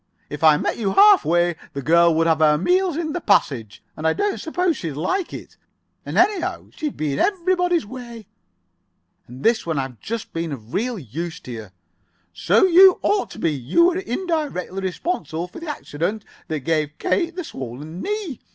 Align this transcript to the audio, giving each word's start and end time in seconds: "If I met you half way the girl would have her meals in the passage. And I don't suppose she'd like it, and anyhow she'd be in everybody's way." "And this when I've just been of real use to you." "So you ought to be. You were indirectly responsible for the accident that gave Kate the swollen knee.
"If 0.31 0.43
I 0.43 0.57
met 0.57 0.79
you 0.79 0.93
half 0.93 1.23
way 1.23 1.55
the 1.73 1.83
girl 1.83 2.11
would 2.15 2.25
have 2.25 2.39
her 2.39 2.57
meals 2.57 2.97
in 2.97 3.13
the 3.13 3.21
passage. 3.21 3.83
And 3.95 4.07
I 4.07 4.13
don't 4.13 4.39
suppose 4.39 4.75
she'd 4.75 4.93
like 4.93 5.31
it, 5.31 5.57
and 6.07 6.17
anyhow 6.17 6.69
she'd 6.75 6.97
be 6.97 7.13
in 7.13 7.19
everybody's 7.19 7.85
way." 7.85 8.25
"And 9.27 9.43
this 9.43 9.63
when 9.63 9.77
I've 9.77 9.99
just 9.99 10.33
been 10.33 10.51
of 10.53 10.73
real 10.73 10.97
use 10.97 11.39
to 11.41 11.51
you." 11.51 11.67
"So 12.33 12.63
you 12.65 12.97
ought 13.03 13.29
to 13.29 13.37
be. 13.37 13.51
You 13.53 13.85
were 13.89 13.99
indirectly 13.99 14.81
responsible 14.81 15.47
for 15.47 15.59
the 15.59 15.69
accident 15.69 16.25
that 16.47 16.61
gave 16.61 16.97
Kate 16.97 17.35
the 17.35 17.43
swollen 17.43 18.01
knee. 18.01 18.39